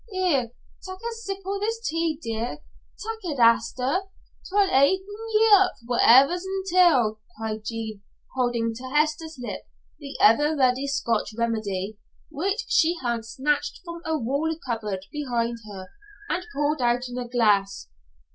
Here, 0.09 0.49
tak' 0.83 0.97
a 0.97 1.13
sip 1.13 1.41
o' 1.45 1.59
this, 1.59 1.79
dear. 2.23 2.57
Tak' 3.03 3.19
it, 3.21 3.37
Hester; 3.37 3.99
'twill 4.49 4.67
hairten 4.67 5.05
ye 5.35 5.49
up 5.53 5.73
for 5.81 5.85
whatever's 5.97 6.43
intil't," 6.43 7.19
cried 7.37 7.61
Jean, 7.63 8.01
holding 8.33 8.73
to 8.73 8.83
Hester's 8.89 9.37
lips 9.39 9.67
the 9.99 10.17
ever 10.19 10.55
ready 10.57 10.87
Scotch 10.87 11.35
remedy, 11.37 11.99
which 12.31 12.63
she 12.67 12.95
had 13.03 13.25
snatched 13.25 13.81
from 13.85 14.01
a 14.03 14.17
wall 14.17 14.51
cupboard 14.65 15.05
behind 15.11 15.59
her 15.71 15.91
and 16.29 16.47
poured 16.51 16.81
out 16.81 17.07
in 17.07 17.19
a 17.19 17.27
glass. 17.29 17.87